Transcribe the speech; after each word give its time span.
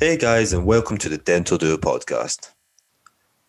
Hey 0.00 0.16
guys, 0.16 0.52
and 0.52 0.64
welcome 0.64 0.96
to 0.98 1.08
the 1.08 1.18
Dental 1.18 1.58
Duo 1.58 1.76
podcast. 1.76 2.52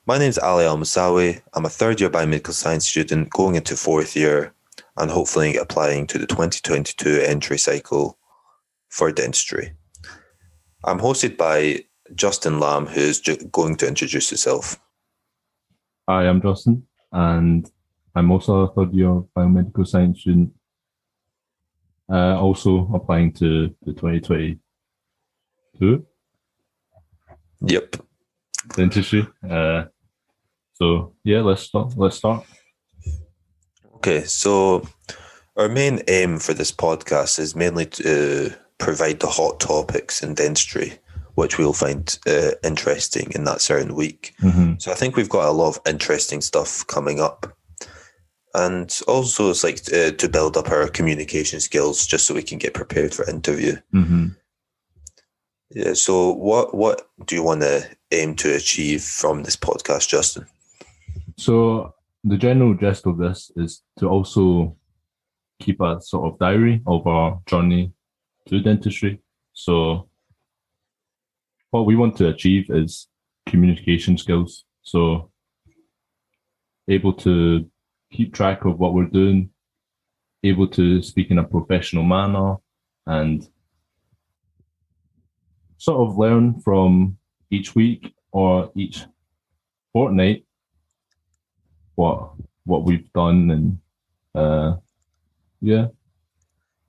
My 0.07 0.17
name 0.17 0.29
is 0.29 0.39
Ali 0.39 0.65
Al 0.65 0.79
Musawi. 0.79 1.43
I'm 1.53 1.63
a 1.63 1.69
third 1.69 2.01
year 2.01 2.09
biomedical 2.09 2.53
science 2.53 2.87
student 2.87 3.29
going 3.29 3.53
into 3.53 3.77
fourth 3.77 4.15
year 4.15 4.51
and 4.97 5.11
hopefully 5.11 5.57
applying 5.57 6.07
to 6.07 6.17
the 6.17 6.25
2022 6.25 7.21
entry 7.21 7.59
cycle 7.59 8.17
for 8.87 9.11
dentistry. 9.11 9.73
I'm 10.85 10.97
hosted 10.97 11.37
by 11.37 11.83
Justin 12.15 12.59
Lamb, 12.59 12.87
who 12.87 12.99
is 12.99 13.21
ju- 13.21 13.37
going 13.51 13.75
to 13.75 13.87
introduce 13.87 14.31
himself. 14.31 14.79
Hi, 16.07 16.27
I'm 16.27 16.41
Justin, 16.41 16.81
and 17.11 17.69
I'm 18.15 18.31
also 18.31 18.61
a 18.61 18.73
third 18.73 18.91
year 18.91 19.21
biomedical 19.37 19.87
science 19.87 20.21
student. 20.21 20.51
Uh, 22.11 22.41
also 22.41 22.89
applying 22.91 23.33
to 23.33 23.67
the 23.85 23.93
2022 23.93 26.07
Yep. 27.61 27.97
dentistry. 28.75 29.27
Uh, 29.47 29.85
so 30.73 31.13
yeah, 31.23 31.41
let's 31.41 31.63
start. 31.63 31.93
Let's 31.97 32.17
start. 32.17 32.45
Okay, 33.95 34.23
so 34.23 34.87
our 35.57 35.67
main 35.67 36.01
aim 36.07 36.39
for 36.39 36.53
this 36.53 36.71
podcast 36.71 37.37
is 37.37 37.55
mainly 37.55 37.85
to 37.85 38.53
provide 38.77 39.19
the 39.19 39.27
hot 39.27 39.59
topics 39.59 40.23
in 40.23 40.33
dentistry, 40.33 40.93
which 41.35 41.57
we'll 41.57 41.73
find 41.73 42.17
uh, 42.25 42.51
interesting 42.63 43.31
in 43.35 43.43
that 43.43 43.61
certain 43.61 43.93
week. 43.93 44.33
Mm-hmm. 44.41 44.75
So 44.79 44.91
I 44.91 44.95
think 44.95 45.15
we've 45.15 45.29
got 45.29 45.49
a 45.49 45.51
lot 45.51 45.75
of 45.75 45.81
interesting 45.85 46.41
stuff 46.41 46.87
coming 46.87 47.19
up. 47.19 47.57
And 48.55 48.97
also, 49.07 49.51
it's 49.51 49.63
like 49.63 49.79
uh, 49.93 50.11
to 50.11 50.29
build 50.29 50.57
up 50.57 50.71
our 50.71 50.87
communication 50.87 51.59
skills 51.59 52.07
just 52.07 52.25
so 52.25 52.33
we 52.33 52.41
can 52.41 52.57
get 52.57 52.73
prepared 52.73 53.13
for 53.13 53.29
interview. 53.29 53.75
Mm-hmm. 53.93 54.27
Yeah. 55.71 55.93
So, 55.93 56.31
what 56.31 56.73
what 56.73 57.09
do 57.25 57.35
you 57.35 57.43
want 57.43 57.61
to 57.61 57.87
aim 58.11 58.35
to 58.37 58.55
achieve 58.55 59.03
from 59.03 59.43
this 59.43 59.55
podcast, 59.55 60.09
Justin? 60.09 60.47
So 61.37 61.93
the 62.25 62.37
general 62.37 62.73
gist 62.73 63.05
of 63.05 63.17
this 63.17 63.49
is 63.55 63.81
to 63.99 64.07
also 64.07 64.75
keep 65.61 65.79
a 65.79 66.01
sort 66.01 66.31
of 66.31 66.39
diary 66.39 66.81
of 66.85 67.07
our 67.07 67.39
journey 67.45 67.93
to 68.47 68.59
dentistry. 68.59 69.21
So 69.53 70.09
what 71.71 71.85
we 71.85 71.95
want 71.95 72.17
to 72.17 72.27
achieve 72.27 72.69
is 72.69 73.07
communication 73.45 74.17
skills. 74.17 74.65
So 74.81 75.31
able 76.89 77.13
to 77.13 77.69
keep 78.11 78.33
track 78.33 78.65
of 78.65 78.79
what 78.79 78.93
we're 78.93 79.05
doing, 79.05 79.51
able 80.43 80.67
to 80.69 81.01
speak 81.01 81.31
in 81.31 81.39
a 81.39 81.43
professional 81.43 82.03
manner 82.03 82.55
and 83.05 83.47
sort 85.79 86.07
of 86.07 86.17
learn 86.17 86.59
from 86.61 87.17
each 87.49 87.73
week 87.73 88.13
or 88.31 88.71
each 88.75 89.05
fortnight 89.91 90.45
what 91.95 92.29
what 92.65 92.83
we've 92.83 93.11
done 93.13 93.49
and 93.49 93.79
uh 94.35 94.75
yeah 95.61 95.87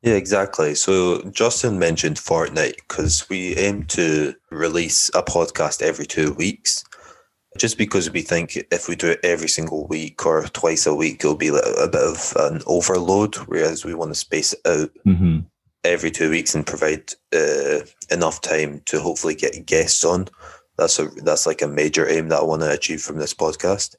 Yeah, 0.03 0.15
exactly. 0.15 0.75
So 0.75 1.23
Justin 1.31 1.79
mentioned 1.79 2.19
fortnight 2.19 2.77
because 2.77 3.29
we 3.29 3.57
aim 3.57 3.85
to 3.97 4.35
release 4.51 5.11
a 5.15 5.23
podcast 5.23 5.83
every 5.83 6.07
two 6.07 6.33
weeks. 6.35 6.85
Just 7.59 7.77
because 7.77 8.11
we 8.11 8.23
think 8.23 8.57
if 8.71 8.89
we 8.89 8.97
do 8.97 9.11
it 9.11 9.21
every 9.23 9.49
single 9.49 9.87
week 9.89 10.25
or 10.25 10.45
twice 10.45 10.87
a 10.87 10.95
week, 10.95 11.17
it'll 11.21 11.37
be 11.37 11.49
a 11.49 11.89
bit 11.89 12.03
of 12.03 12.33
an 12.37 12.63
overload. 12.67 13.35
Whereas 13.51 13.85
we 13.85 13.93
want 13.93 14.11
to 14.13 14.15
space 14.15 14.55
it 14.55 14.61
out 14.65 14.91
hmm 15.05 15.41
every 15.85 16.11
two 16.11 16.31
weeks 16.31 16.55
and 16.55 16.67
provide 16.67 17.13
uh, 17.35 17.81
enough 18.11 18.41
time 18.41 18.83
to 18.87 19.01
hopefully 19.01 19.35
get 19.35 19.67
guests 19.67 20.05
on. 20.05 20.29
That's 20.77 20.99
a 20.99 21.07
that's 21.25 21.47
like 21.47 21.63
a 21.63 21.69
major 21.69 22.09
aim 22.09 22.29
that 22.29 22.41
I 22.41 22.45
want 22.45 22.63
to 22.63 22.73
achieve 22.73 23.03
from 23.03 23.19
this 23.19 23.35
podcast. 23.35 23.97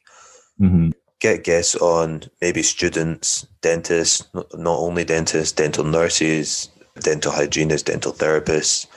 hmm 0.58 0.92
Get 1.20 1.44
guests 1.44 1.76
on, 1.76 2.24
maybe 2.42 2.64
students, 2.64 3.46
dentists, 3.62 4.28
not 4.34 4.80
only 4.80 5.04
dentists, 5.04 5.52
dental 5.52 5.84
nurses, 5.84 6.70
dental 7.00 7.32
hygienists, 7.32 7.84
dental 7.84 8.12
therapists, 8.12 8.88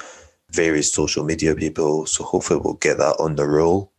various 0.50 0.90
social 0.90 1.22
media 1.22 1.54
people. 1.54 2.06
So 2.06 2.24
hopefully 2.24 2.60
we'll 2.64 2.74
get 2.74 2.96
that 2.96 3.16
on 3.18 3.36
the 3.36 3.46
roll. 3.46 3.92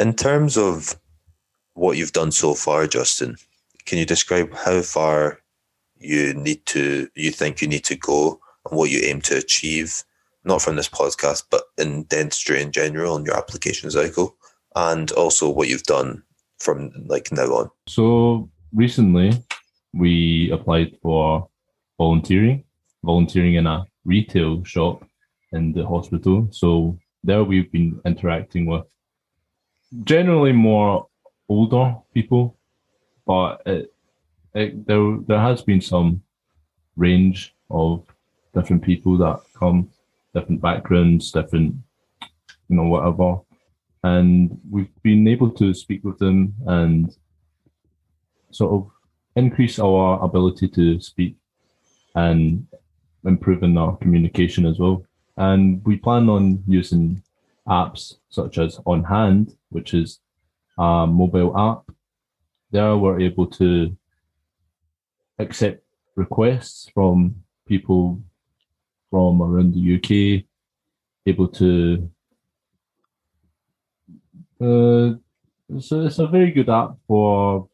In 0.00 0.14
terms 0.14 0.58
of 0.58 0.96
what 1.74 1.96
you've 1.96 2.12
done 2.12 2.32
so 2.32 2.54
far, 2.54 2.88
Justin, 2.88 3.36
can 3.84 3.98
you 3.98 4.04
describe 4.04 4.52
how 4.52 4.82
far 4.82 5.38
you 5.98 6.34
need 6.34 6.64
to 6.66 7.08
you 7.14 7.30
think 7.30 7.60
you 7.62 7.68
need 7.68 7.84
to 7.84 7.96
go 7.96 8.40
and 8.68 8.78
what 8.78 8.90
you 8.90 9.00
aim 9.04 9.20
to 9.22 9.36
achieve, 9.36 10.02
not 10.44 10.62
from 10.62 10.76
this 10.76 10.88
podcast, 10.88 11.44
but 11.50 11.62
in 11.78 12.04
dentistry 12.04 12.60
in 12.60 12.72
general 12.72 13.16
in 13.16 13.24
your 13.24 13.36
application 13.36 13.90
cycle, 13.90 14.36
and 14.74 15.10
also 15.12 15.48
what 15.48 15.68
you've 15.68 15.82
done 15.84 16.22
from 16.58 16.90
like 17.06 17.30
now 17.32 17.46
on. 17.46 17.70
so 17.86 18.48
recently 18.74 19.30
we 19.92 20.50
applied 20.52 20.96
for 21.02 21.48
volunteering 21.98 22.64
volunteering 23.04 23.54
in 23.54 23.66
a 23.66 23.84
retail 24.04 24.62
shop 24.64 25.04
in 25.52 25.72
the 25.72 25.86
hospital 25.86 26.48
so 26.50 26.98
there 27.24 27.44
we've 27.44 27.70
been 27.72 28.00
interacting 28.04 28.66
with 28.66 28.84
generally 30.04 30.52
more 30.52 31.06
older 31.48 31.94
people 32.14 32.56
but 33.26 33.62
it, 33.66 33.92
it, 34.56 34.86
there 34.86 35.18
there 35.28 35.40
has 35.40 35.62
been 35.62 35.80
some 35.80 36.22
range 36.96 37.54
of 37.70 38.04
different 38.54 38.82
people 38.82 39.16
that 39.18 39.40
come 39.54 39.88
different 40.34 40.60
backgrounds 40.60 41.30
different 41.30 41.74
you 42.68 42.76
know 42.76 42.84
whatever 42.84 43.40
and 44.02 44.58
we've 44.70 45.02
been 45.02 45.26
able 45.28 45.50
to 45.50 45.74
speak 45.74 46.02
with 46.04 46.18
them 46.18 46.54
and 46.66 47.16
sort 48.50 48.72
of 48.72 48.90
increase 49.36 49.78
our 49.78 50.22
ability 50.24 50.68
to 50.68 51.00
speak 51.00 51.36
and 52.14 52.66
improving 53.24 53.76
our 53.76 53.96
communication 53.96 54.64
as 54.64 54.78
well. 54.78 55.04
And 55.36 55.84
we 55.84 55.96
plan 55.96 56.28
on 56.28 56.62
using 56.66 57.22
apps 57.68 58.14
such 58.30 58.58
as 58.58 58.80
On 58.86 59.04
Hand, 59.04 59.56
which 59.68 59.92
is 59.92 60.20
a 60.78 61.06
mobile 61.06 61.56
app. 61.58 61.94
There 62.70 62.96
we're 62.96 63.20
able 63.20 63.46
to 63.48 63.96
accept 65.38 65.82
requests 66.14 66.90
from 66.94 67.36
people 67.66 68.20
from 69.10 69.42
around 69.42 69.74
the 69.74 69.96
UK, 69.96 70.44
able 71.26 71.48
to 71.48 72.10
uh, 74.60 75.12
so 75.80 76.00
it's 76.02 76.18
a 76.18 76.26
very 76.26 76.50
good 76.50 76.70
app 76.70 76.92
for 77.06 77.68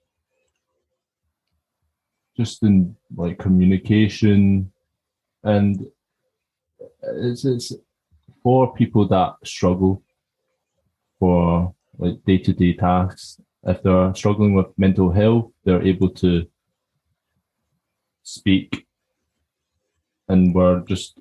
just 2.36 2.62
in 2.62 2.96
like 3.14 3.38
communication 3.38 4.72
and 5.44 5.86
it's 7.02 7.44
it's 7.44 7.72
for 8.42 8.74
people 8.74 9.06
that 9.06 9.34
struggle 9.44 10.02
for 11.20 11.72
like 11.98 12.24
day-to-day 12.24 12.72
tasks. 12.72 13.40
If 13.64 13.82
they're 13.82 14.12
struggling 14.14 14.54
with 14.54 14.66
mental 14.76 15.12
health 15.12 15.52
they're 15.64 15.82
able 15.82 16.10
to 16.10 16.46
speak 18.22 18.86
and 20.28 20.54
we're 20.54 20.80
just 20.80 21.18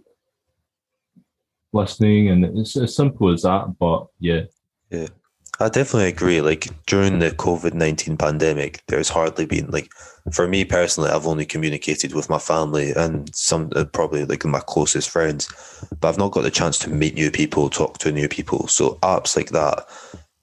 listening 1.74 2.30
and 2.30 2.46
it's 2.58 2.76
as 2.78 2.96
simple 2.96 3.32
as 3.32 3.44
that 3.44 3.74
but 3.80 4.08
yeah 4.20 4.42
Yeah. 4.90 5.08
I 5.60 5.70
definitely 5.70 6.10
agree. 6.10 6.42
Like 6.42 6.70
during 6.88 7.20
the 7.20 7.30
COVID 7.30 7.76
19 7.76 8.18
pandemic, 8.18 8.82
there's 8.88 9.10
hardly 9.10 9.46
been, 9.46 9.70
like, 9.70 9.92
for 10.32 10.48
me 10.48 10.66
personally, 10.66 11.12
I've 11.12 11.28
only 11.28 11.46
communicated 11.46 12.16
with 12.16 12.32
my 12.32 12.40
family 12.40 12.94
and 12.94 13.34
some 13.36 13.70
uh, 13.76 13.86
probably 13.86 14.26
like 14.26 14.44
my 14.44 14.62
closest 14.62 15.10
friends, 15.10 15.48
but 16.00 16.10
I've 16.10 16.18
not 16.18 16.32
got 16.32 16.42
the 16.42 16.50
chance 16.52 16.80
to 16.80 16.90
meet 16.90 17.14
new 17.14 17.30
people, 17.30 17.70
talk 17.70 18.00
to 18.00 18.12
new 18.12 18.28
people. 18.28 18.68
So 18.70 18.96
apps 19.04 19.36
like 19.36 19.50
that 19.50 19.86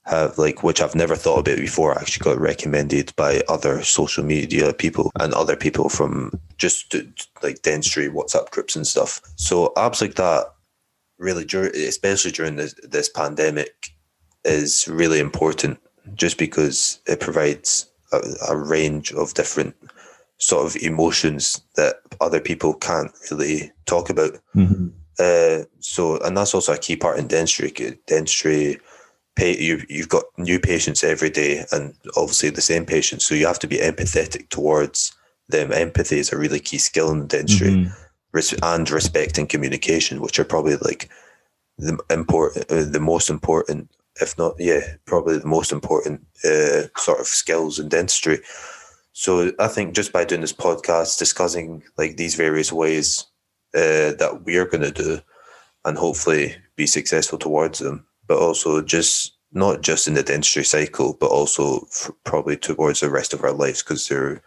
have, 0.08 0.38
like, 0.38 0.62
which 0.62 0.80
I've 0.80 0.94
never 0.94 1.14
thought 1.14 1.40
about 1.40 1.58
before, 1.58 1.96
actually 1.98 2.24
got 2.24 2.40
recommended 2.40 3.14
by 3.16 3.42
other 3.48 3.82
social 3.82 4.24
media 4.24 4.72
people 4.72 5.10
and 5.20 5.34
other 5.34 5.56
people 5.56 5.88
from 5.88 6.32
just 6.56 6.94
like 7.42 7.62
dentistry, 7.62 8.08
WhatsApp 8.08 8.50
groups 8.50 8.74
and 8.74 8.86
stuff. 8.86 9.20
So 9.36 9.72
apps 9.76 10.00
like 10.00 10.14
that 10.14 10.46
really, 11.18 11.44
especially 11.86 12.30
during 12.30 12.56
this, 12.56 12.74
this 12.82 13.08
pandemic, 13.08 13.90
is 14.44 14.88
really 14.88 15.18
important 15.18 15.78
just 16.14 16.38
because 16.38 17.00
it 17.06 17.20
provides 17.20 17.90
a, 18.12 18.20
a 18.48 18.56
range 18.56 19.12
of 19.12 19.34
different 19.34 19.74
sort 20.38 20.64
of 20.64 20.80
emotions 20.82 21.60
that 21.74 21.96
other 22.20 22.40
people 22.40 22.72
can't 22.72 23.10
really 23.30 23.70
talk 23.84 24.08
about. 24.08 24.38
Mhm. 24.54 24.92
Uh, 25.18 25.64
so, 25.80 26.18
and 26.20 26.36
that's 26.36 26.54
also 26.54 26.72
a 26.72 26.78
key 26.78 26.96
part 26.96 27.18
in 27.18 27.26
dentistry. 27.26 27.98
Dentistry, 28.06 28.78
you 29.38 29.82
you've 29.88 30.08
got 30.08 30.24
new 30.36 30.58
patients 30.58 31.04
every 31.04 31.30
day, 31.30 31.64
and 31.72 31.94
obviously 32.16 32.50
the 32.50 32.60
same 32.60 32.84
patients. 32.84 33.24
So 33.24 33.34
you 33.34 33.46
have 33.46 33.58
to 33.60 33.66
be 33.68 33.78
empathetic 33.78 34.48
towards 34.48 35.12
them. 35.48 35.72
Empathy 35.72 36.18
is 36.18 36.32
a 36.32 36.36
really 36.38 36.60
key 36.60 36.78
skill 36.78 37.10
in 37.10 37.26
dentistry, 37.26 37.70
Mhm. 37.70 37.92
res- 38.32 38.54
and 38.62 38.90
respect 38.90 39.38
and 39.38 39.48
communication, 39.48 40.20
which 40.20 40.38
are 40.38 40.44
probably 40.44 40.76
like 40.76 41.08
the 41.78 41.98
important, 42.10 42.70
uh, 42.70 42.84
the 42.84 43.00
most 43.00 43.30
important, 43.30 43.90
if 44.20 44.36
not, 44.36 44.54
yeah, 44.58 44.80
probably 45.06 45.38
the 45.38 45.46
most 45.46 45.72
important 45.72 46.26
uh, 46.44 46.88
sort 46.96 47.20
of 47.20 47.26
skills 47.26 47.78
in 47.78 47.88
dentistry. 47.88 48.40
So 49.12 49.52
I 49.58 49.68
think 49.68 49.94
just 49.94 50.12
by 50.12 50.24
doing 50.24 50.40
this 50.40 50.52
podcast, 50.52 51.18
discussing 51.18 51.82
like 51.96 52.16
these 52.16 52.34
various 52.34 52.72
ways 52.72 53.24
uh, 53.74 54.12
that 54.18 54.42
we're 54.44 54.66
going 54.66 54.82
to 54.82 54.90
do, 54.90 55.20
and 55.84 55.96
hopefully 55.96 56.56
be 56.76 56.86
successful 56.86 57.38
towards 57.38 57.78
them, 57.78 58.06
but 58.28 58.38
also 58.38 58.82
just 58.82 59.36
not 59.52 59.80
just 59.80 60.06
in 60.06 60.14
the 60.14 60.22
dentistry 60.22 60.64
cycle, 60.64 61.16
but 61.18 61.30
also 61.30 61.86
probably 62.24 62.56
towards 62.56 63.00
the 63.00 63.10
rest 63.10 63.32
of 63.32 63.42
our 63.42 63.52
lives 63.52 63.82
because 63.82 64.06
they're 64.06 64.42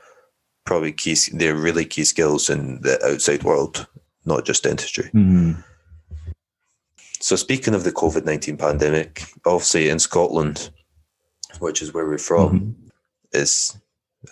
probably 0.66 0.92
key. 0.92 1.18
They're 1.34 1.56
really 1.56 1.86
key 1.86 2.04
skills 2.04 2.50
in 2.50 2.82
the 2.82 3.04
outside 3.04 3.44
world, 3.44 3.88
not 4.26 4.46
just 4.46 4.64
dentistry. 4.64 5.06
Mm-hmm. 5.06 5.60
So 7.20 7.36
speaking 7.36 7.74
of 7.74 7.84
the 7.84 7.92
COVID 7.92 8.26
nineteen 8.26 8.58
pandemic, 8.58 9.24
obviously 9.46 9.90
in 9.90 10.00
Scotland, 10.00 10.70
which 11.60 11.82
is 11.82 11.94
where 11.94 12.06
we're 12.06 12.20
from, 12.20 12.60
mm-hmm. 12.60 12.88
is 13.34 13.76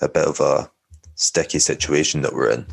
a 0.02 0.07
bit 0.07 0.25
of 0.28 0.40
a 0.40 0.72
sticky 1.16 1.60
situation 1.60 2.22
that 2.22 2.34
we're 2.34 2.52
in. 2.52 2.68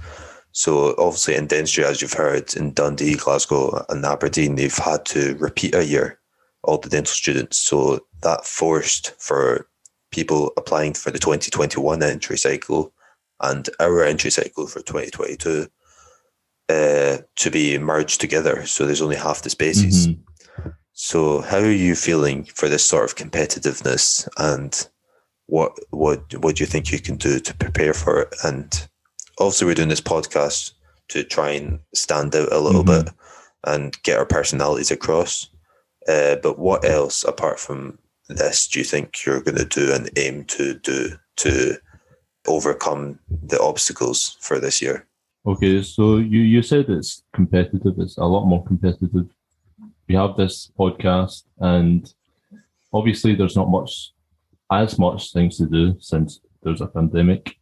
So 0.52 0.94
obviously 0.98 1.34
in 1.34 1.46
dentistry, 1.46 1.84
as 1.84 2.00
you've 2.00 2.12
heard 2.12 2.54
in 2.54 2.72
Dundee, 2.72 3.16
Glasgow, 3.16 3.84
and 3.88 4.04
Aberdeen, 4.04 4.54
they've 4.54 4.76
had 4.76 5.04
to 5.06 5.34
repeat 5.36 5.74
a 5.74 5.84
year 5.84 6.18
all 6.66 6.78
the 6.78 6.88
dental 6.88 7.12
students. 7.12 7.56
So 7.56 8.06
that 8.22 8.44
forced 8.44 9.14
for 9.20 9.68
people 10.10 10.52
applying 10.56 10.94
for 10.94 11.10
the 11.10 11.18
2021 11.18 12.02
entry 12.02 12.38
cycle 12.38 12.92
and 13.40 13.68
our 13.80 14.02
entry 14.02 14.30
cycle 14.30 14.66
for 14.66 14.80
2022 14.80 15.68
uh, 16.68 17.18
to 17.36 17.50
be 17.50 17.78
merged 17.78 18.20
together. 18.20 18.66
So 18.66 18.86
there's 18.86 19.02
only 19.02 19.16
half 19.16 19.42
the 19.42 19.50
spaces. 19.50 20.08
Mm-hmm. 20.08 20.70
So 20.92 21.42
how 21.42 21.58
are 21.58 21.70
you 21.70 21.94
feeling 21.94 22.44
for 22.44 22.68
this 22.68 22.84
sort 22.84 23.04
of 23.04 23.16
competitiveness 23.16 24.26
and 24.38 24.88
what 25.46 25.72
what 25.90 26.34
what 26.38 26.56
do 26.56 26.62
you 26.62 26.66
think 26.66 26.90
you 26.90 26.98
can 26.98 27.16
do 27.16 27.38
to 27.38 27.54
prepare 27.54 27.92
for 27.92 28.22
it? 28.22 28.34
And 28.42 28.88
also 29.38 29.66
we're 29.66 29.74
doing 29.74 29.90
this 29.90 30.00
podcast 30.00 30.72
to 31.08 31.22
try 31.22 31.50
and 31.50 31.80
stand 31.94 32.34
out 32.34 32.50
a 32.50 32.60
little 32.60 32.82
mm-hmm. 32.82 33.04
bit 33.04 33.14
and 33.64 34.02
get 34.02 34.18
our 34.18 34.26
personalities 34.26 34.90
across. 34.90 35.48
Uh, 36.08 36.36
but 36.42 36.58
what 36.58 36.84
else 36.84 37.24
apart 37.24 37.58
from 37.58 37.98
this 38.28 38.68
do 38.68 38.78
you 38.78 38.84
think 38.84 39.24
you're 39.24 39.42
going 39.42 39.56
to 39.56 39.64
do 39.64 39.92
and 39.92 40.10
aim 40.16 40.44
to 40.44 40.74
do 40.78 41.16
to 41.36 41.76
overcome 42.46 43.18
the 43.42 43.60
obstacles 43.60 44.36
for 44.40 44.58
this 44.58 44.80
year? 44.80 45.06
Okay, 45.46 45.82
so 45.82 46.16
you, 46.16 46.40
you 46.40 46.62
said 46.62 46.86
it's 46.88 47.22
competitive, 47.32 47.94
it's 47.98 48.18
a 48.18 48.24
lot 48.24 48.46
more 48.46 48.64
competitive. 48.64 49.26
We 50.08 50.14
have 50.14 50.36
this 50.36 50.72
podcast, 50.78 51.44
and 51.58 52.12
obviously, 52.92 53.34
there's 53.34 53.56
not 53.56 53.68
much, 53.68 54.12
as 54.72 54.98
much 54.98 55.32
things 55.32 55.56
to 55.58 55.66
do 55.66 55.96
since 56.00 56.40
there's 56.62 56.80
a 56.80 56.86
pandemic. 56.86 57.56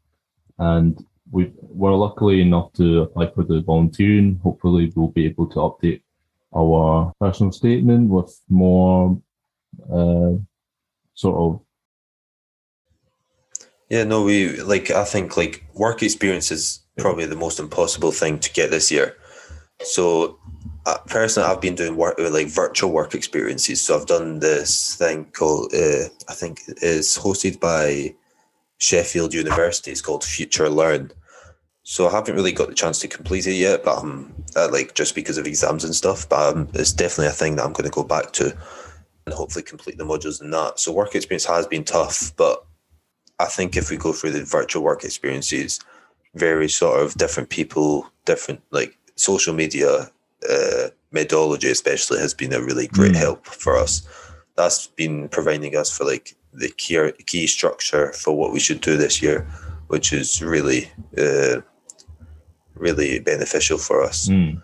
And 0.58 0.98
we 1.30 1.52
we're 1.60 1.94
luckily 1.94 2.40
enough 2.40 2.72
to 2.74 3.02
apply 3.02 3.30
for 3.32 3.44
the 3.44 3.60
volunteering. 3.60 4.40
Hopefully, 4.42 4.92
we'll 4.94 5.08
be 5.08 5.26
able 5.26 5.46
to 5.48 5.56
update 5.56 6.02
our 6.54 7.12
personal 7.20 7.52
statement 7.52 8.08
with 8.08 8.40
more 8.48 9.20
uh, 9.92 10.32
sort 11.14 11.36
of 11.36 11.60
yeah 13.90 14.04
no 14.04 14.22
we 14.22 14.60
like 14.62 14.90
i 14.90 15.04
think 15.04 15.36
like 15.36 15.64
work 15.74 16.02
experience 16.02 16.50
is 16.50 16.80
probably 16.98 17.26
the 17.26 17.36
most 17.36 17.58
impossible 17.58 18.12
thing 18.12 18.38
to 18.38 18.52
get 18.52 18.70
this 18.70 18.90
year. 18.90 19.16
So 19.80 20.38
uh, 20.86 20.98
personally 21.06 21.48
i've 21.48 21.60
been 21.60 21.74
doing 21.74 21.96
work 21.96 22.16
like 22.18 22.48
virtual 22.48 22.92
work 22.92 23.14
experiences. 23.14 23.82
So 23.82 23.98
i've 23.98 24.06
done 24.06 24.38
this 24.38 24.96
thing 24.96 25.26
called 25.32 25.74
uh, 25.74 26.06
i 26.28 26.34
think 26.34 26.60
it's 26.80 27.18
hosted 27.18 27.60
by 27.60 28.14
sheffield 28.78 29.32
university. 29.32 29.90
It's 29.90 30.00
called 30.00 30.22
FutureLearn 30.22 31.10
so 31.86 32.08
I 32.08 32.12
haven't 32.12 32.34
really 32.34 32.52
got 32.52 32.68
the 32.68 32.74
chance 32.74 32.98
to 33.00 33.08
complete 33.08 33.46
it 33.46 33.54
yet, 33.54 33.84
but 33.84 33.98
um, 33.98 34.34
uh, 34.56 34.70
like 34.72 34.94
just 34.94 35.14
because 35.14 35.36
of 35.36 35.46
exams 35.46 35.84
and 35.84 35.94
stuff. 35.94 36.26
But 36.26 36.56
um, 36.56 36.68
it's 36.72 36.92
definitely 36.92 37.26
a 37.26 37.30
thing 37.30 37.56
that 37.56 37.64
I'm 37.64 37.74
going 37.74 37.84
to 37.84 37.94
go 37.94 38.02
back 38.02 38.32
to 38.32 38.56
and 39.26 39.34
hopefully 39.34 39.62
complete 39.62 39.98
the 39.98 40.04
modules 40.04 40.40
in 40.40 40.50
that. 40.50 40.80
So 40.80 40.92
work 40.92 41.14
experience 41.14 41.44
has 41.44 41.66
been 41.66 41.84
tough, 41.84 42.32
but 42.36 42.64
I 43.38 43.44
think 43.44 43.76
if 43.76 43.90
we 43.90 43.98
go 43.98 44.14
through 44.14 44.30
the 44.30 44.44
virtual 44.44 44.82
work 44.82 45.04
experiences, 45.04 45.78
very 46.34 46.70
sort 46.70 47.02
of 47.02 47.14
different 47.14 47.50
people, 47.50 48.10
different 48.24 48.62
like 48.70 48.96
social 49.16 49.52
media 49.52 50.10
uh, 50.50 50.88
methodology, 51.12 51.70
especially, 51.70 52.18
has 52.18 52.32
been 52.32 52.54
a 52.54 52.62
really 52.62 52.86
great 52.86 53.12
mm. 53.12 53.16
help 53.16 53.44
for 53.44 53.76
us. 53.76 54.08
That's 54.56 54.86
been 54.86 55.28
providing 55.28 55.76
us 55.76 55.94
for 55.94 56.04
like 56.04 56.34
the 56.54 56.70
key 56.70 57.12
key 57.26 57.46
structure 57.46 58.12
for 58.14 58.34
what 58.34 58.52
we 58.52 58.60
should 58.60 58.80
do 58.80 58.96
this 58.96 59.20
year, 59.20 59.46
which 59.88 60.14
is 60.14 60.40
really. 60.40 60.90
Uh, 61.18 61.60
really 62.74 63.18
beneficial 63.18 63.78
for 63.78 64.02
us. 64.02 64.28
Mm. 64.28 64.62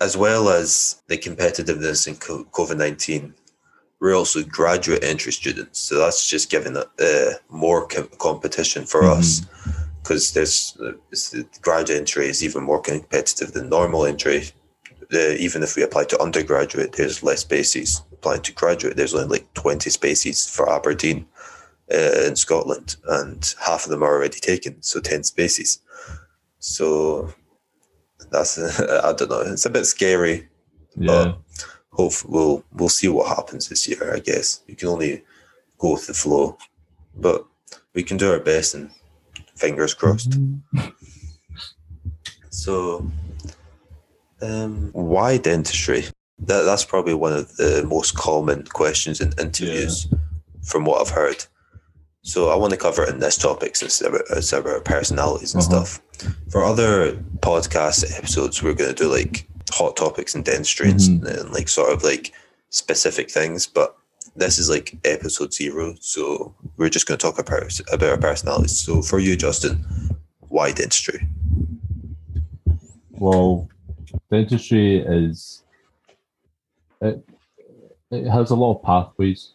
As 0.00 0.16
well 0.16 0.48
as 0.48 1.02
the 1.08 1.16
competitiveness 1.16 2.06
in 2.06 2.16
COVID 2.16 2.76
19, 2.76 3.34
we're 4.00 4.14
also 4.14 4.42
graduate 4.42 5.02
entry 5.02 5.32
students. 5.32 5.80
So 5.80 5.98
that's 5.98 6.28
just 6.28 6.50
giving 6.50 6.76
uh, 6.76 7.30
more 7.48 7.86
com- 7.86 8.10
competition 8.18 8.84
for 8.84 9.02
mm 9.02 9.16
us 9.18 9.46
because 10.06 10.32
there's 10.34 10.72
the 11.32 11.44
graduate 11.62 11.98
entry 11.98 12.28
is 12.28 12.44
even 12.44 12.62
more 12.62 12.80
competitive 12.80 13.52
than 13.52 13.68
normal 13.68 14.06
entry. 14.06 14.44
Uh, 15.12 15.30
even 15.30 15.64
if 15.64 15.74
we 15.74 15.82
apply 15.82 16.04
to 16.04 16.20
undergraduate, 16.22 16.92
there's 16.92 17.24
less 17.24 17.40
spaces. 17.40 18.02
Applying 18.12 18.42
to 18.42 18.52
graduate, 18.52 18.96
there's 18.96 19.14
only 19.14 19.26
like 19.26 19.52
20 19.54 19.90
spaces 19.90 20.48
for 20.48 20.72
Aberdeen 20.72 21.26
uh, 21.92 22.24
in 22.26 22.36
Scotland, 22.36 22.96
and 23.08 23.54
half 23.64 23.84
of 23.84 23.90
them 23.90 24.02
are 24.02 24.14
already 24.14 24.40
taken, 24.40 24.82
so 24.82 25.00
10 25.00 25.24
spaces. 25.24 25.80
So 26.58 27.32
that's 28.30 28.58
I 28.80 29.12
don't 29.12 29.30
know. 29.30 29.40
It's 29.40 29.66
a 29.66 29.70
bit 29.70 29.84
scary. 29.84 30.48
Yeah. 30.96 31.34
hope 31.90 32.12
we'll 32.26 32.64
we'll 32.72 32.88
see 32.88 33.08
what 33.08 33.36
happens 33.36 33.68
this 33.68 33.86
year. 33.86 34.14
I 34.14 34.18
guess 34.18 34.62
you 34.66 34.76
can 34.76 34.88
only 34.88 35.22
go 35.78 35.92
with 35.92 36.06
the 36.06 36.14
flow, 36.14 36.58
but 37.14 37.46
we 37.94 38.02
can 38.02 38.16
do 38.16 38.30
our 38.30 38.40
best 38.40 38.74
and 38.74 38.90
fingers 39.54 39.94
crossed. 39.94 40.30
Mm-hmm. 40.30 40.88
So, 42.50 43.10
um, 44.40 44.90
why 44.92 45.38
dentistry? 45.38 46.04
That 46.38 46.62
that's 46.62 46.84
probably 46.84 47.14
one 47.14 47.32
of 47.32 47.56
the 47.56 47.84
most 47.88 48.14
common 48.14 48.64
questions 48.64 49.20
in 49.20 49.32
interviews, 49.38 50.08
yeah. 50.10 50.18
from 50.62 50.84
what 50.84 51.00
I've 51.00 51.14
heard. 51.14 51.44
So 52.26 52.50
I 52.50 52.56
want 52.56 52.72
to 52.72 52.76
cover 52.76 53.04
it 53.04 53.10
in 53.10 53.20
this 53.20 53.38
topic 53.38 53.76
since 53.76 54.02
it's 54.02 54.52
about 54.52 54.84
personalities 54.84 55.54
and 55.54 55.62
uh-huh. 55.62 55.84
stuff. 55.84 56.02
For 56.50 56.64
other 56.64 57.12
podcast 57.38 58.18
episodes, 58.18 58.64
we're 58.64 58.74
going 58.74 58.92
to 58.92 59.00
do 59.00 59.08
like 59.08 59.46
hot 59.70 59.96
topics 59.96 60.34
and 60.34 60.44
dentistry 60.44 60.88
mm-hmm. 60.88 61.24
and, 61.24 61.36
and 61.38 61.52
like 61.52 61.68
sort 61.68 61.92
of 61.92 62.02
like 62.02 62.32
specific 62.70 63.30
things. 63.30 63.68
But 63.68 63.96
this 64.34 64.58
is 64.58 64.68
like 64.68 64.98
episode 65.04 65.54
zero, 65.54 65.94
so 66.00 66.52
we're 66.76 66.88
just 66.88 67.06
going 67.06 67.16
to 67.16 67.24
talk 67.24 67.38
about 67.38 67.78
about 67.92 68.10
our 68.10 68.18
personalities. 68.18 68.76
So 68.76 69.02
for 69.02 69.20
you, 69.20 69.36
Justin, 69.36 69.84
why 70.48 70.72
dentistry? 70.72 71.28
Well, 73.12 73.68
dentistry 74.32 74.98
is 74.98 75.62
it, 77.00 77.24
it 78.10 78.28
has 78.28 78.50
a 78.50 78.56
lot 78.56 78.78
of 78.78 78.82
pathways 78.82 79.52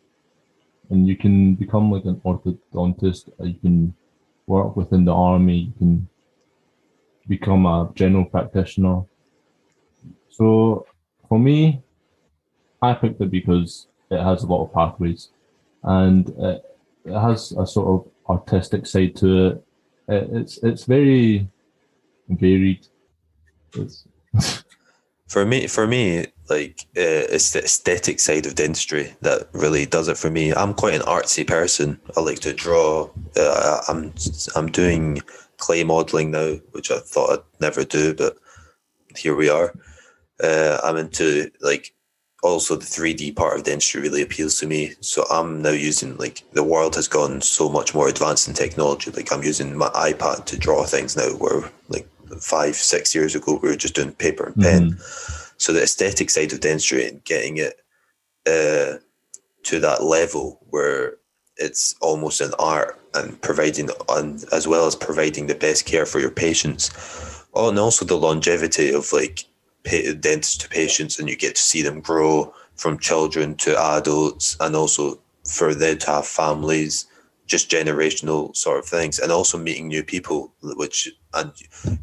and 0.91 1.07
you 1.07 1.15
can 1.15 1.55
become 1.55 1.89
like 1.89 2.05
an 2.05 2.21
orthodontist. 2.25 3.29
Uh, 3.39 3.45
you 3.45 3.59
can 3.59 3.95
work 4.45 4.75
within 4.75 5.05
the 5.05 5.13
army. 5.13 5.57
You 5.57 5.73
can 5.77 6.09
become 7.27 7.65
a 7.65 7.89
general 7.95 8.25
practitioner. 8.25 9.03
So 10.29 10.85
for 11.29 11.39
me, 11.39 11.81
I 12.81 12.93
picked 12.93 13.21
it 13.21 13.31
because 13.31 13.87
it 14.09 14.21
has 14.21 14.43
a 14.43 14.47
lot 14.47 14.65
of 14.65 14.73
pathways, 14.73 15.29
and 15.83 16.27
it, 16.29 16.63
it 17.05 17.13
has 17.13 17.53
a 17.53 17.65
sort 17.65 17.87
of 17.87 18.11
artistic 18.29 18.85
side 18.85 19.15
to 19.17 19.47
it. 19.47 19.65
it 20.09 20.29
it's 20.33 20.57
it's 20.57 20.83
very 20.83 21.47
varied. 22.27 22.85
It's 23.75 24.07
for 25.31 25.45
me, 25.45 25.65
for 25.65 25.87
me, 25.87 26.25
like 26.49 26.81
uh, 26.97 27.23
it's 27.31 27.51
the 27.51 27.63
aesthetic 27.63 28.19
side 28.19 28.45
of 28.45 28.55
dentistry 28.55 29.15
that 29.21 29.47
really 29.53 29.85
does 29.85 30.09
it 30.09 30.17
for 30.17 30.29
me. 30.29 30.53
I'm 30.53 30.73
quite 30.73 30.93
an 30.93 31.03
artsy 31.03 31.47
person. 31.47 31.97
I 32.17 32.19
like 32.19 32.39
to 32.39 32.51
draw. 32.51 33.09
Uh, 33.37 33.81
I'm 33.87 34.13
I'm 34.57 34.69
doing 34.69 35.21
clay 35.55 35.85
modeling 35.85 36.31
now, 36.31 36.55
which 36.73 36.91
I 36.91 36.99
thought 36.99 37.31
I'd 37.31 37.61
never 37.61 37.85
do, 37.85 38.13
but 38.13 38.35
here 39.15 39.33
we 39.33 39.47
are. 39.47 39.73
Uh, 40.43 40.79
I'm 40.83 40.97
into 40.97 41.49
like 41.61 41.93
also 42.43 42.75
the 42.75 42.85
3D 42.85 43.33
part 43.33 43.57
of 43.57 43.63
dentistry 43.63 44.01
really 44.01 44.23
appeals 44.23 44.59
to 44.59 44.67
me. 44.67 44.95
So 44.99 45.23
I'm 45.31 45.61
now 45.61 45.69
using 45.69 46.17
like 46.17 46.43
the 46.51 46.63
world 46.63 46.95
has 46.95 47.07
gone 47.07 47.39
so 47.39 47.69
much 47.69 47.95
more 47.95 48.09
advanced 48.09 48.49
in 48.49 48.53
technology. 48.53 49.11
Like 49.11 49.31
I'm 49.31 49.43
using 49.43 49.77
my 49.77 49.87
iPad 49.91 50.43
to 50.47 50.59
draw 50.59 50.83
things 50.83 51.15
now, 51.15 51.29
where 51.37 51.71
like 51.87 52.05
five 52.39 52.75
six 52.75 53.13
years 53.13 53.35
ago 53.35 53.59
we 53.61 53.69
were 53.69 53.75
just 53.75 53.95
doing 53.95 54.13
paper 54.13 54.45
and 54.45 54.55
pen. 54.61 54.91
Mm-hmm 54.91 55.47
So 55.61 55.73
the 55.73 55.83
aesthetic 55.83 56.31
side 56.31 56.53
of 56.53 56.59
dentistry 56.59 57.07
and 57.07 57.23
getting 57.23 57.57
it 57.57 57.75
uh, 58.47 58.97
to 59.63 59.79
that 59.79 60.01
level 60.01 60.59
where 60.71 61.17
it's 61.57 61.93
almost 62.01 62.41
an 62.41 62.53
art 62.57 62.99
and 63.13 63.39
providing 63.41 63.87
and 64.09 64.43
as 64.51 64.67
well 64.67 64.87
as 64.87 64.95
providing 64.95 65.45
the 65.45 65.53
best 65.53 65.85
care 65.85 66.07
for 66.07 66.19
your 66.19 66.31
patients. 66.31 66.89
Oh, 67.53 67.69
and 67.69 67.77
also 67.77 68.05
the 68.05 68.17
longevity 68.17 68.91
of 68.91 69.13
like 69.13 69.45
dentists 69.83 70.57
to 70.57 70.69
patients, 70.69 71.19
and 71.19 71.29
you 71.29 71.35
get 71.35 71.55
to 71.55 71.61
see 71.61 71.83
them 71.83 72.01
grow 72.01 72.51
from 72.75 72.97
children 72.97 73.53
to 73.57 73.77
adults, 73.77 74.57
and 74.59 74.75
also 74.75 75.19
for 75.45 75.75
them 75.75 75.97
to 75.99 76.07
have 76.07 76.25
families, 76.25 77.05
just 77.51 77.69
generational 77.69 78.55
sort 78.55 78.79
of 78.79 78.85
things, 78.85 79.19
and 79.19 79.29
also 79.29 79.57
meeting 79.57 79.89
new 79.89 80.03
people, 80.03 80.53
which 80.61 81.09
and 81.33 81.51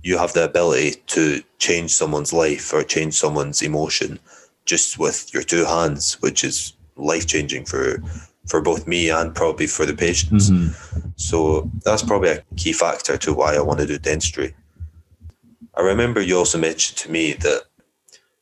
you 0.03 0.19
have 0.19 0.35
the 0.35 0.45
ability 0.45 0.91
to 1.07 1.43
change 1.59 1.91
someone's 1.91 2.35
life 2.35 2.75
or 2.75 2.83
change 2.83 3.15
someone's 3.15 3.63
emotion 3.63 4.19
just 4.67 4.99
with 4.99 5.33
your 5.33 5.43
two 5.43 5.65
hands, 5.65 6.21
which 6.21 6.45
is 6.45 6.75
life 6.97 7.27
changing 7.27 7.65
for 7.65 8.03
for 8.47 8.61
both 8.61 8.87
me 8.87 9.11
and 9.11 9.35
probably 9.35 9.67
for 9.67 9.87
the 9.87 9.95
patients. 9.95 10.51
Mm-hmm. 10.51 11.09
So 11.17 11.71
that's 11.85 12.03
probably 12.03 12.31
a 12.31 12.45
key 12.57 12.75
factor 12.75 13.17
to 13.19 13.33
why 13.33 13.57
I 13.57 13.61
want 13.61 13.81
to 13.81 13.87
do 13.87 13.99
dentistry. 13.99 14.55
I 15.75 15.81
remember 15.81 16.21
you 16.21 16.37
also 16.37 16.59
mentioned 16.59 16.99
to 16.99 17.11
me 17.11 17.35
that 17.35 17.63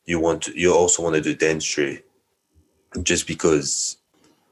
you 0.05 0.19
want 0.19 0.43
to, 0.43 0.59
you 0.59 0.73
also 0.73 1.03
want 1.03 1.15
to 1.15 1.21
do 1.21 1.35
dentistry 1.35 2.03
just 3.03 3.27
because 3.27 3.97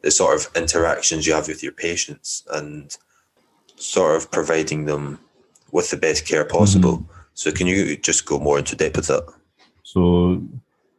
the 0.06 0.12
sort 0.12 0.36
of 0.36 0.56
interactions 0.56 1.26
you 1.26 1.34
have 1.34 1.48
with 1.48 1.64
your 1.64 1.72
patients 1.72 2.44
and 2.54 2.96
sort 3.76 4.16
of 4.16 4.30
providing 4.30 4.86
them 4.86 5.20
with 5.72 5.90
the 5.90 5.98
best 5.98 6.28
care 6.28 6.46
possible. 6.46 6.98
Mm-hmm. 7.00 7.22
So 7.34 7.52
can 7.52 7.66
you 7.66 7.98
just 7.98 8.24
go 8.28 8.38
more 8.40 8.60
into 8.60 8.76
depth 8.76 8.98
with 8.98 9.08
that? 9.08 9.26
So 9.82 10.44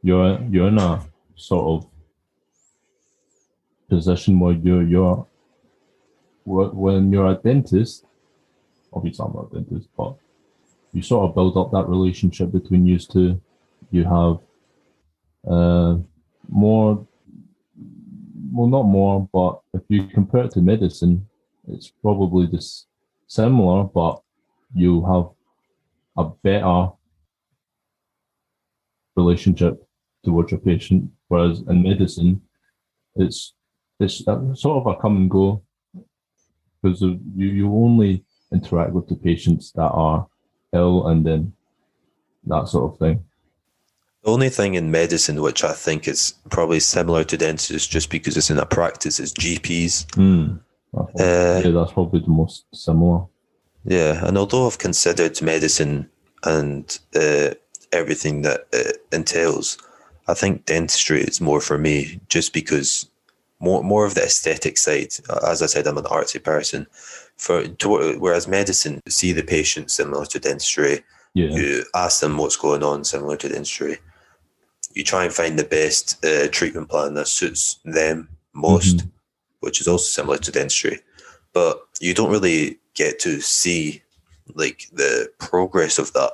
you're 0.02 0.42
you're 0.50 0.68
in 0.68 0.78
a 0.78 1.06
sort 1.36 1.64
of 1.84 1.90
position 3.88 4.40
where 4.40 4.54
you're 4.54 4.82
you're 4.82 5.26
when 6.44 7.12
you're 7.12 7.30
a 7.30 7.36
dentist, 7.36 8.06
obviously 8.92 9.24
I'm 9.24 9.34
not 9.34 9.52
a 9.52 9.54
dentist, 9.54 9.88
but 9.96 10.16
you 10.92 11.02
sort 11.02 11.28
of 11.28 11.34
build 11.36 11.56
up 11.56 11.70
that 11.70 11.88
relationship 11.88 12.50
between 12.50 12.86
you 12.86 12.98
two. 12.98 13.40
You 13.92 14.02
have 14.02 14.38
uh, 15.48 15.98
more, 16.48 17.06
well, 18.52 18.68
not 18.68 18.84
more, 18.84 19.28
but 19.32 19.60
if 19.74 19.82
you 19.88 20.06
compare 20.06 20.44
it 20.44 20.52
to 20.52 20.60
medicine, 20.60 21.26
it's 21.68 21.92
probably 22.02 22.46
just 22.46 22.86
similar, 23.26 23.84
but 23.84 24.20
you 24.74 25.04
have 25.04 25.28
a 26.16 26.30
better 26.42 26.90
relationship 29.16 29.82
towards 30.24 30.50
your 30.50 30.60
patient. 30.60 31.10
Whereas 31.28 31.60
in 31.68 31.82
medicine, 31.82 32.42
it's 33.16 33.54
it's 33.98 34.24
sort 34.24 34.86
of 34.86 34.86
a 34.86 34.96
come 35.00 35.16
and 35.16 35.30
go 35.30 35.62
because 36.82 37.00
you 37.00 37.18
you 37.36 37.72
only 37.74 38.24
interact 38.52 38.92
with 38.92 39.08
the 39.08 39.16
patients 39.16 39.72
that 39.72 39.90
are 39.90 40.26
ill 40.72 41.08
and 41.08 41.24
then 41.26 41.52
that 42.44 42.68
sort 42.68 42.92
of 42.92 42.98
thing. 42.98 43.24
The 44.26 44.32
only 44.32 44.48
thing 44.48 44.74
in 44.74 44.90
medicine 44.90 45.40
which 45.40 45.62
I 45.62 45.72
think 45.72 46.08
is 46.08 46.34
probably 46.50 46.80
similar 46.80 47.22
to 47.22 47.36
dentists 47.36 47.86
just 47.86 48.10
because 48.10 48.36
it's 48.36 48.50
in 48.50 48.58
a 48.58 48.66
practice 48.66 49.20
is 49.20 49.32
GPs. 49.32 50.04
Mm. 50.16 50.58
Uh, 50.92 51.62
yeah, 51.64 51.70
that's 51.70 51.92
probably 51.92 52.18
the 52.18 52.30
most 52.30 52.64
similar. 52.74 53.24
Yeah, 53.84 54.26
and 54.26 54.36
although 54.36 54.66
I've 54.66 54.78
considered 54.78 55.40
medicine 55.40 56.10
and 56.42 56.98
uh, 57.14 57.50
everything 57.92 58.42
that 58.42 58.66
it 58.72 58.96
entails, 59.12 59.78
I 60.26 60.34
think 60.34 60.64
dentistry 60.64 61.22
is 61.22 61.40
more 61.40 61.60
for 61.60 61.78
me 61.78 62.18
just 62.28 62.52
because 62.52 63.08
more 63.60 63.84
more 63.84 64.06
of 64.06 64.16
the 64.16 64.24
aesthetic 64.24 64.76
side. 64.76 65.12
As 65.46 65.62
I 65.62 65.66
said, 65.66 65.86
I'm 65.86 65.98
an 65.98 66.04
artsy 66.04 66.42
person. 66.42 66.88
For 67.36 67.68
to, 67.68 68.18
whereas 68.18 68.48
medicine, 68.48 69.02
see 69.08 69.30
the 69.30 69.44
patient 69.44 69.92
similar 69.92 70.26
to 70.26 70.40
dentistry. 70.40 71.04
Yeah. 71.34 71.50
You 71.50 71.84
ask 71.94 72.20
them 72.20 72.38
what's 72.38 72.56
going 72.56 72.82
on, 72.82 73.04
similar 73.04 73.36
to 73.36 73.48
dentistry. 73.48 73.98
You 74.96 75.04
try 75.04 75.24
and 75.24 75.32
find 75.32 75.58
the 75.58 75.64
best 75.64 76.24
uh, 76.24 76.48
treatment 76.48 76.88
plan 76.88 77.14
that 77.14 77.28
suits 77.28 77.78
them 77.84 78.28
most, 78.54 78.96
mm-hmm. 78.96 79.08
which 79.60 79.80
is 79.80 79.86
also 79.86 80.04
similar 80.04 80.38
to 80.38 80.50
dentistry. 80.50 81.00
But 81.52 81.80
you 82.00 82.14
don't 82.14 82.30
really 82.30 82.78
get 82.94 83.20
to 83.20 83.40
see 83.40 84.02
like 84.54 84.88
the 84.92 85.28
progress 85.38 85.98
of 85.98 86.12
that. 86.14 86.32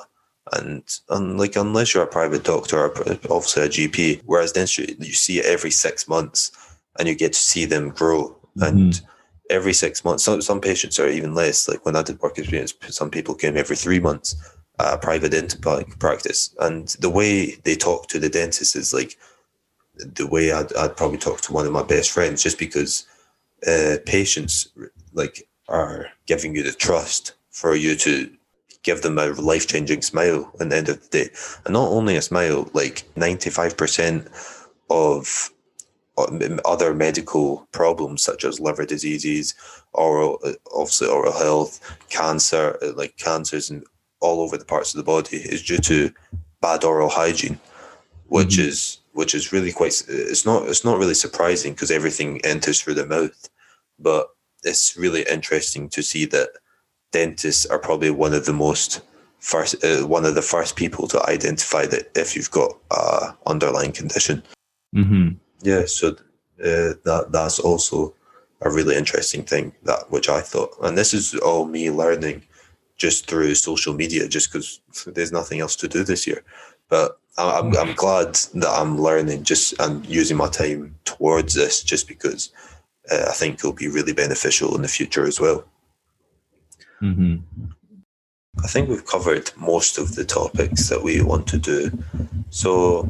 And, 0.52 0.82
and 1.08 1.38
like 1.38 1.56
unless 1.56 1.92
you're 1.92 2.04
a 2.04 2.06
private 2.06 2.44
doctor 2.44 2.78
or 2.78 2.94
obviously 3.30 3.62
a 3.64 3.68
GP, 3.68 4.22
whereas 4.26 4.52
dentistry 4.52 4.94
you 4.98 5.12
see 5.12 5.40
it 5.40 5.46
every 5.46 5.70
six 5.70 6.06
months 6.08 6.52
and 6.98 7.08
you 7.08 7.14
get 7.14 7.32
to 7.32 7.38
see 7.38 7.64
them 7.64 7.90
grow. 7.90 8.28
Mm-hmm. 8.56 8.62
And 8.62 9.00
every 9.50 9.72
six 9.72 10.04
months, 10.04 10.24
some, 10.24 10.40
some 10.40 10.60
patients 10.60 11.00
are 11.00 11.08
even 11.08 11.34
less. 11.34 11.68
Like 11.68 11.84
when 11.84 11.96
I 11.96 12.02
did 12.02 12.20
work 12.20 12.38
experience, 12.38 12.74
some 12.88 13.10
people 13.10 13.34
came 13.34 13.56
every 13.56 13.76
three 13.76 14.00
months, 14.00 14.36
uh, 14.78 14.96
private 14.96 15.30
dental 15.30 15.84
practice. 15.98 16.54
And 16.60 16.88
the 17.00 17.10
way 17.10 17.56
they 17.64 17.76
talk 17.76 18.08
to 18.08 18.18
the 18.18 18.28
dentist 18.28 18.76
is 18.76 18.94
like 18.94 19.16
the 19.96 20.26
way 20.26 20.52
I'd, 20.52 20.74
I'd 20.76 20.96
probably 20.96 21.18
talk 21.18 21.40
to 21.42 21.52
one 21.52 21.66
of 21.66 21.72
my 21.72 21.82
best 21.82 22.10
friends, 22.10 22.42
just 22.42 22.58
because 22.58 23.06
uh, 23.66 23.96
patients 24.06 24.68
like 25.12 25.46
are 25.68 26.08
giving 26.26 26.54
you 26.54 26.62
the 26.62 26.72
trust 26.72 27.34
for 27.50 27.74
you 27.74 27.94
to 27.96 28.30
give 28.82 29.02
them 29.02 29.18
a 29.18 29.26
life 29.28 29.68
changing 29.68 30.02
smile 30.02 30.50
at 30.60 30.68
the 30.68 30.76
end 30.76 30.88
of 30.88 31.02
the 31.02 31.08
day. 31.08 31.30
And 31.64 31.74
not 31.74 31.88
only 31.88 32.16
a 32.16 32.22
smile, 32.22 32.68
like 32.72 33.04
95% 33.16 34.66
of 34.90 35.50
other 36.64 36.94
medical 36.94 37.66
problems 37.72 38.22
such 38.22 38.44
as 38.44 38.60
liver 38.60 38.84
diseases, 38.84 39.54
oral, 39.92 40.38
obviously 40.74 41.08
oral 41.08 41.32
health, 41.32 41.80
cancer, 42.10 42.78
like 42.96 43.16
cancers 43.16 43.70
and 43.70 43.84
all 44.22 44.40
over 44.40 44.56
the 44.56 44.64
parts 44.64 44.94
of 44.94 44.98
the 44.98 45.04
body 45.04 45.36
is 45.36 45.62
due 45.62 45.78
to 45.78 46.12
bad 46.60 46.84
oral 46.84 47.10
hygiene, 47.10 47.58
which 48.26 48.56
mm-hmm. 48.56 48.68
is 48.68 48.98
which 49.12 49.34
is 49.34 49.52
really 49.52 49.72
quite. 49.72 50.02
It's 50.08 50.46
not 50.46 50.68
it's 50.68 50.84
not 50.84 50.98
really 50.98 51.14
surprising 51.14 51.74
because 51.74 51.90
everything 51.90 52.40
enters 52.44 52.80
through 52.80 52.94
the 52.94 53.06
mouth, 53.06 53.48
but 53.98 54.28
it's 54.62 54.96
really 54.96 55.24
interesting 55.30 55.88
to 55.90 56.02
see 56.02 56.24
that 56.26 56.50
dentists 57.10 57.66
are 57.66 57.78
probably 57.78 58.10
one 58.10 58.32
of 58.32 58.46
the 58.46 58.52
most 58.52 59.02
first 59.40 59.84
uh, 59.84 60.06
one 60.06 60.24
of 60.24 60.34
the 60.34 60.42
first 60.42 60.76
people 60.76 61.06
to 61.08 61.22
identify 61.28 61.84
that 61.84 62.10
if 62.16 62.34
you've 62.34 62.50
got 62.50 62.76
a 62.90 63.34
underlying 63.46 63.92
condition. 63.92 64.42
Mm-hmm 64.94 65.36
yeah, 65.62 65.86
so 65.86 66.08
uh, 66.60 66.94
that 67.04 67.28
that's 67.30 67.58
also 67.58 68.14
a 68.60 68.70
really 68.70 68.96
interesting 68.96 69.42
thing 69.42 69.72
that 69.84 70.10
which 70.10 70.28
I 70.28 70.40
thought, 70.40 70.76
and 70.82 70.98
this 70.98 71.14
is 71.14 71.34
all 71.36 71.64
me 71.64 71.90
learning 71.90 72.42
just 72.96 73.28
through 73.28 73.54
social 73.54 73.94
media, 73.94 74.28
just 74.28 74.52
because 74.52 74.80
there's 75.06 75.32
nothing 75.32 75.60
else 75.60 75.76
to 75.76 75.88
do 75.88 76.04
this 76.04 76.26
year. 76.26 76.42
But 76.88 77.18
I'm 77.38 77.76
I'm 77.76 77.94
glad 77.94 78.34
that 78.54 78.68
I'm 78.68 79.00
learning 79.00 79.44
just 79.44 79.74
and 79.80 80.04
using 80.06 80.36
my 80.36 80.48
time 80.48 80.94
towards 81.04 81.54
this, 81.54 81.82
just 81.82 82.06
because 82.06 82.52
uh, 83.10 83.26
I 83.28 83.32
think 83.32 83.54
it'll 83.54 83.72
be 83.72 83.88
really 83.88 84.12
beneficial 84.12 84.74
in 84.76 84.82
the 84.82 84.88
future 84.88 85.26
as 85.26 85.40
well. 85.40 85.64
Mm-hmm. 87.00 87.36
I 88.62 88.66
think 88.66 88.88
we've 88.88 89.06
covered 89.06 89.50
most 89.56 89.98
of 89.98 90.14
the 90.14 90.24
topics 90.24 90.88
that 90.88 91.02
we 91.02 91.22
want 91.22 91.46
to 91.48 91.58
do. 91.58 91.90
So 92.50 93.08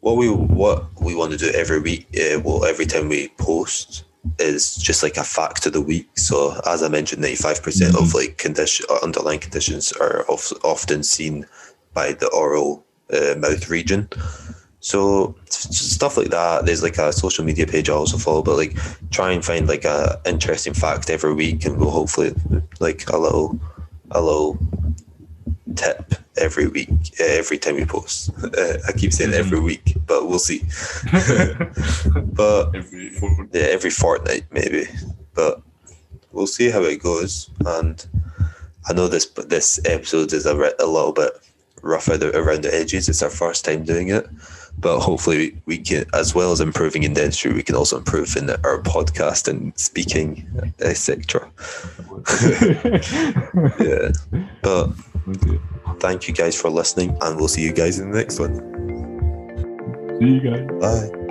what 0.00 0.16
we 0.16 0.28
what 0.30 0.86
we 1.00 1.14
want 1.14 1.32
to 1.32 1.38
do 1.38 1.50
every 1.50 1.80
week, 1.80 2.06
uh, 2.16 2.40
well, 2.40 2.64
every 2.64 2.86
time 2.86 3.08
we 3.08 3.28
post 3.38 4.04
is 4.38 4.76
just 4.76 5.02
like 5.02 5.16
a 5.16 5.24
fact 5.24 5.66
of 5.66 5.72
the 5.72 5.80
week. 5.80 6.08
So 6.18 6.60
as 6.66 6.82
I 6.82 6.88
mentioned, 6.88 7.22
ninety 7.22 7.36
five 7.36 7.62
percent 7.62 7.94
of 7.94 8.08
mm-hmm. 8.08 8.18
like 8.18 8.38
condition 8.38 8.86
uh, 8.90 8.98
underlying 9.02 9.40
conditions 9.40 9.92
are 9.92 10.22
of, 10.28 10.52
often 10.64 11.02
seen 11.02 11.46
by 11.94 12.12
the 12.12 12.28
oral 12.28 12.84
uh, 13.12 13.34
mouth 13.38 13.68
region. 13.68 14.08
So 14.80 15.34
stuff 15.48 16.16
like 16.16 16.30
that. 16.30 16.64
There's 16.64 16.82
like 16.82 16.98
a 16.98 17.12
social 17.12 17.44
media 17.44 17.66
page 17.66 17.90
I 17.90 17.94
also 17.94 18.16
follow, 18.16 18.42
but 18.42 18.56
like 18.56 18.76
try 19.10 19.32
and 19.32 19.44
find 19.44 19.66
like 19.68 19.84
a 19.84 20.20
interesting 20.24 20.74
fact 20.74 21.10
every 21.10 21.34
week, 21.34 21.64
and 21.64 21.78
we'll 21.78 21.90
hopefully 21.90 22.32
like 22.80 23.08
a 23.10 23.18
little 23.18 23.58
a 24.12 24.22
little 24.22 24.58
tip 25.74 26.07
every 26.38 26.68
week, 26.68 27.20
every 27.20 27.58
time 27.58 27.76
we 27.76 27.84
post. 27.84 28.30
Uh, 28.42 28.78
I 28.88 28.92
keep 28.92 29.12
saying 29.12 29.34
every 29.34 29.60
week, 29.60 29.96
but 30.06 30.28
we'll 30.28 30.38
see. 30.38 30.60
but 32.32 32.74
every 32.74 33.12
yeah, 33.52 33.68
every 33.70 33.90
fortnight 33.90 34.44
maybe. 34.50 34.86
But 35.34 35.62
we'll 36.32 36.46
see 36.46 36.70
how 36.70 36.82
it 36.82 37.02
goes. 37.02 37.50
And 37.66 38.04
I 38.88 38.92
know 38.92 39.08
this, 39.08 39.26
this 39.26 39.80
episode 39.84 40.32
is 40.32 40.46
a, 40.46 40.54
a 40.54 40.86
little 40.86 41.12
bit 41.12 41.32
rough 41.82 42.08
around 42.08 42.62
the 42.62 42.74
edges. 42.74 43.08
It's 43.08 43.22
our 43.22 43.30
first 43.30 43.64
time 43.64 43.84
doing 43.84 44.08
it, 44.08 44.26
but 44.80 45.00
hopefully 45.00 45.56
we 45.66 45.78
can, 45.78 46.04
as 46.14 46.34
well 46.34 46.52
as 46.52 46.60
improving 46.60 47.02
in 47.02 47.14
dentistry, 47.14 47.52
we 47.52 47.62
can 47.62 47.74
also 47.74 47.98
improve 47.98 48.36
in 48.36 48.50
our 48.50 48.80
podcast 48.82 49.48
and 49.48 49.76
speaking, 49.78 50.46
etc. 50.80 51.50
yeah, 53.80 54.10
but. 54.62 54.90
Thank 56.00 56.28
you 56.28 56.34
guys 56.34 56.58
for 56.58 56.70
listening, 56.70 57.16
and 57.20 57.36
we'll 57.36 57.48
see 57.48 57.62
you 57.62 57.72
guys 57.72 57.98
in 57.98 58.12
the 58.12 58.18
next 58.18 58.38
one. 58.38 58.54
See 60.20 60.26
you 60.26 60.40
guys. 60.40 60.66
Bye. 60.80 61.27